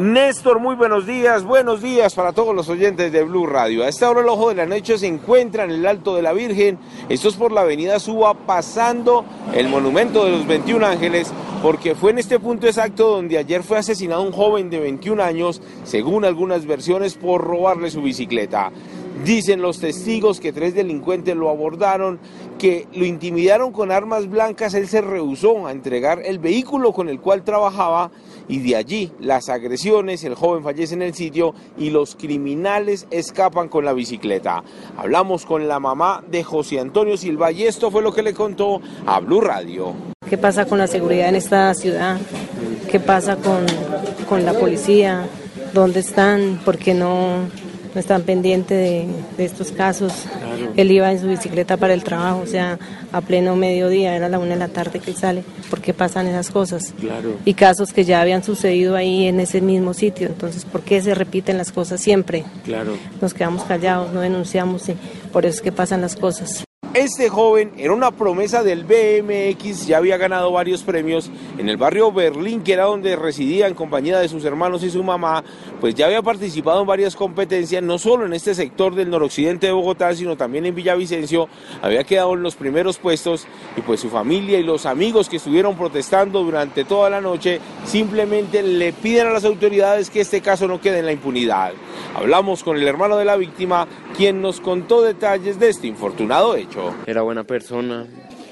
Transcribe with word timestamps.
Néstor, 0.00 0.60
muy 0.60 0.76
buenos 0.76 1.06
días. 1.06 1.44
Buenos 1.44 1.82
días 1.82 2.14
para 2.14 2.32
todos 2.32 2.54
los 2.54 2.70
oyentes 2.70 3.12
de 3.12 3.22
Blue 3.22 3.46
Radio. 3.46 3.84
A 3.84 3.88
esta 3.88 4.08
hora 4.08 4.22
el 4.22 4.28
ojo 4.30 4.48
de 4.48 4.54
la 4.54 4.64
noche 4.64 4.96
se 4.96 5.06
encuentra 5.06 5.64
en 5.64 5.72
el 5.72 5.86
Alto 5.86 6.16
de 6.16 6.22
la 6.22 6.32
Virgen. 6.32 6.78
Esto 7.10 7.28
es 7.28 7.36
por 7.36 7.52
la 7.52 7.60
avenida 7.60 8.00
Suba 8.00 8.32
pasando 8.32 9.26
el 9.52 9.68
monumento 9.68 10.24
de 10.24 10.30
los 10.30 10.46
21 10.46 10.86
ángeles 10.86 11.30
porque 11.62 11.94
fue 11.94 12.12
en 12.12 12.18
este 12.18 12.38
punto 12.38 12.66
exacto 12.66 13.10
donde 13.10 13.36
ayer 13.36 13.62
fue 13.62 13.76
asesinado 13.76 14.22
un 14.22 14.32
joven 14.32 14.70
de 14.70 14.80
21 14.80 15.22
años, 15.22 15.60
según 15.84 16.24
algunas 16.24 16.64
versiones, 16.64 17.16
por 17.16 17.44
robarle 17.44 17.90
su 17.90 18.00
bicicleta. 18.00 18.72
Dicen 19.22 19.60
los 19.60 19.80
testigos 19.80 20.40
que 20.40 20.50
tres 20.50 20.74
delincuentes 20.74 21.36
lo 21.36 21.50
abordaron, 21.50 22.18
que 22.60 22.86
lo 22.92 23.06
intimidaron 23.06 23.72
con 23.72 23.90
armas 23.90 24.28
blancas, 24.28 24.74
él 24.74 24.86
se 24.86 25.00
rehusó 25.00 25.66
a 25.66 25.72
entregar 25.72 26.20
el 26.22 26.38
vehículo 26.38 26.92
con 26.92 27.08
el 27.08 27.18
cual 27.18 27.42
trabajaba 27.42 28.10
y 28.48 28.58
de 28.58 28.76
allí 28.76 29.12
las 29.18 29.48
agresiones, 29.48 30.24
el 30.24 30.34
joven 30.34 30.62
fallece 30.62 30.92
en 30.92 31.00
el 31.00 31.14
sitio 31.14 31.54
y 31.78 31.88
los 31.88 32.16
criminales 32.16 33.06
escapan 33.10 33.70
con 33.70 33.86
la 33.86 33.94
bicicleta. 33.94 34.62
Hablamos 34.98 35.46
con 35.46 35.68
la 35.68 35.80
mamá 35.80 36.22
de 36.30 36.44
José 36.44 36.80
Antonio 36.80 37.16
Silva 37.16 37.50
y 37.50 37.62
esto 37.62 37.90
fue 37.90 38.02
lo 38.02 38.12
que 38.12 38.22
le 38.22 38.34
contó 38.34 38.82
a 39.06 39.20
Blue 39.20 39.40
Radio. 39.40 39.94
¿Qué 40.28 40.36
pasa 40.36 40.66
con 40.66 40.76
la 40.76 40.86
seguridad 40.86 41.30
en 41.30 41.36
esta 41.36 41.72
ciudad? 41.72 42.20
¿Qué 42.90 43.00
pasa 43.00 43.36
con, 43.36 43.64
con 44.28 44.44
la 44.44 44.52
policía? 44.52 45.26
¿Dónde 45.72 46.00
están? 46.00 46.60
¿Por 46.62 46.76
qué 46.76 46.92
no 46.92 47.48
no 47.94 48.00
están 48.00 48.22
pendientes 48.22 48.76
de, 48.76 49.08
de 49.36 49.44
estos 49.44 49.72
casos. 49.72 50.12
Él 50.76 50.92
iba 50.92 51.10
en 51.10 51.20
su 51.20 51.26
bicicleta 51.26 51.76
para 51.76 51.94
el 51.94 52.04
trabajo, 52.04 52.40
o 52.40 52.46
sea, 52.46 52.78
a 53.12 53.20
pleno 53.20 53.56
mediodía, 53.56 54.14
era 54.14 54.28
la 54.28 54.38
una 54.38 54.50
de 54.50 54.56
la 54.56 54.68
tarde 54.68 55.00
que 55.00 55.10
él 55.10 55.16
sale. 55.16 55.44
¿Por 55.68 55.80
qué 55.80 55.92
pasan 55.94 56.26
esas 56.26 56.50
cosas? 56.50 56.94
Y 57.44 57.54
casos 57.54 57.92
que 57.92 58.04
ya 58.04 58.20
habían 58.20 58.42
sucedido 58.42 58.96
ahí 58.96 59.26
en 59.26 59.40
ese 59.40 59.60
mismo 59.60 59.94
sitio. 59.94 60.28
Entonces, 60.28 60.64
¿por 60.64 60.82
qué 60.82 61.00
se 61.02 61.14
repiten 61.14 61.58
las 61.58 61.72
cosas 61.72 62.00
siempre? 62.00 62.44
Claro. 62.64 62.96
Nos 63.20 63.34
quedamos 63.34 63.64
callados, 63.64 64.12
no 64.12 64.20
denunciamos 64.20 64.88
y 64.88 64.96
por 65.32 65.46
eso 65.46 65.56
es 65.56 65.62
que 65.62 65.72
pasan 65.72 66.00
las 66.00 66.16
cosas. 66.16 66.64
Este 66.92 67.28
joven 67.28 67.70
era 67.76 67.92
una 67.92 68.10
promesa 68.10 68.64
del 68.64 68.82
BMX, 68.82 69.86
ya 69.86 69.98
había 69.98 70.16
ganado 70.16 70.50
varios 70.50 70.82
premios 70.82 71.30
en 71.56 71.68
el 71.68 71.76
barrio 71.76 72.10
Berlín, 72.10 72.64
que 72.64 72.72
era 72.72 72.86
donde 72.86 73.14
residía 73.14 73.68
en 73.68 73.74
compañía 73.74 74.18
de 74.18 74.28
sus 74.28 74.44
hermanos 74.44 74.82
y 74.82 74.90
su 74.90 75.04
mamá, 75.04 75.44
pues 75.80 75.94
ya 75.94 76.06
había 76.06 76.20
participado 76.20 76.80
en 76.80 76.88
varias 76.88 77.14
competencias, 77.14 77.80
no 77.80 77.96
solo 77.96 78.26
en 78.26 78.32
este 78.32 78.56
sector 78.56 78.96
del 78.96 79.08
noroccidente 79.08 79.68
de 79.68 79.72
Bogotá, 79.72 80.12
sino 80.16 80.36
también 80.36 80.66
en 80.66 80.74
Villavicencio, 80.74 81.48
había 81.80 82.02
quedado 82.02 82.34
en 82.34 82.42
los 82.42 82.56
primeros 82.56 82.98
puestos 82.98 83.46
y 83.76 83.82
pues 83.82 84.00
su 84.00 84.10
familia 84.10 84.58
y 84.58 84.64
los 84.64 84.84
amigos 84.84 85.28
que 85.28 85.36
estuvieron 85.36 85.76
protestando 85.76 86.42
durante 86.42 86.84
toda 86.84 87.08
la 87.08 87.20
noche 87.20 87.60
simplemente 87.84 88.64
le 88.64 88.92
piden 88.92 89.28
a 89.28 89.30
las 89.30 89.44
autoridades 89.44 90.10
que 90.10 90.22
este 90.22 90.40
caso 90.40 90.66
no 90.66 90.80
quede 90.80 90.98
en 90.98 91.06
la 91.06 91.12
impunidad. 91.12 91.72
Hablamos 92.14 92.64
con 92.64 92.76
el 92.76 92.86
hermano 92.86 93.16
de 93.16 93.24
la 93.24 93.36
víctima, 93.36 93.86
quien 94.16 94.42
nos 94.42 94.60
contó 94.60 95.02
detalles 95.02 95.60
de 95.60 95.68
este 95.68 95.86
infortunado 95.86 96.56
hecho. 96.56 96.94
Era 97.06 97.22
buena 97.22 97.44
persona, 97.44 98.06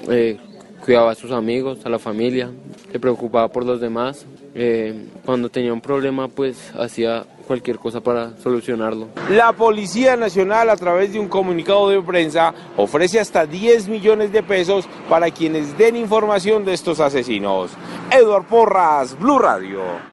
eh, 0.09 0.37
cuidaba 0.83 1.11
a 1.11 1.15
sus 1.15 1.31
amigos, 1.31 1.85
a 1.85 1.89
la 1.89 1.99
familia, 1.99 2.51
se 2.91 2.99
preocupaba 2.99 3.49
por 3.49 3.65
los 3.65 3.81
demás. 3.81 4.25
Eh, 4.55 5.07
cuando 5.25 5.49
tenía 5.49 5.73
un 5.73 5.81
problema, 5.81 6.27
pues 6.27 6.71
hacía 6.77 7.25
cualquier 7.45 7.77
cosa 7.77 7.99
para 8.01 8.37
solucionarlo. 8.37 9.07
La 9.29 9.53
Policía 9.53 10.15
Nacional, 10.15 10.69
a 10.69 10.77
través 10.77 11.13
de 11.13 11.19
un 11.19 11.27
comunicado 11.27 11.89
de 11.89 12.01
prensa, 12.01 12.53
ofrece 12.77 13.19
hasta 13.19 13.45
10 13.45 13.87
millones 13.89 14.31
de 14.31 14.41
pesos 14.41 14.87
para 15.09 15.31
quienes 15.31 15.77
den 15.77 15.95
información 15.95 16.63
de 16.63 16.73
estos 16.73 16.99
asesinos. 16.99 17.71
Eduard 18.11 18.45
Porras, 18.45 19.17
Blue 19.19 19.39
Radio. 19.39 20.07